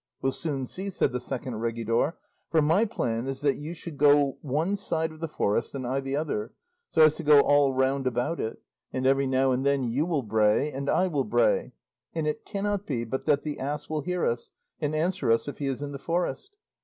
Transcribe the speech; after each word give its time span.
'We'll 0.19 0.31
soon 0.31 0.65
see,' 0.65 0.89
said 0.89 1.11
the 1.11 1.19
second 1.19 1.61
regidor, 1.61 2.13
'for 2.49 2.59
my 2.59 2.85
plan 2.85 3.27
is 3.27 3.41
that 3.41 3.57
you 3.57 3.75
should 3.75 3.99
go 3.99 4.39
one 4.41 4.75
side 4.75 5.11
of 5.11 5.19
the 5.19 5.27
forest, 5.27 5.75
and 5.75 5.85
I 5.85 5.99
the 5.99 6.15
other, 6.15 6.55
so 6.89 7.03
as 7.03 7.13
to 7.17 7.23
go 7.23 7.41
all 7.41 7.71
round 7.75 8.07
about 8.07 8.39
it; 8.39 8.63
and 8.91 9.05
every 9.05 9.27
now 9.27 9.51
and 9.51 9.63
then 9.63 9.83
you 9.83 10.07
will 10.07 10.23
bray 10.23 10.71
and 10.71 10.89
I 10.89 11.05
will 11.05 11.23
bray; 11.23 11.73
and 12.15 12.25
it 12.25 12.45
cannot 12.45 12.87
be 12.87 13.03
but 13.03 13.25
that 13.25 13.43
the 13.43 13.59
ass 13.59 13.89
will 13.91 14.01
hear 14.01 14.25
us, 14.25 14.49
and 14.79 14.95
answer 14.95 15.31
us 15.31 15.47
if 15.47 15.59
he 15.59 15.67
is 15.67 15.83
in 15.83 15.91
the 15.91 15.99
forest. 15.99 16.55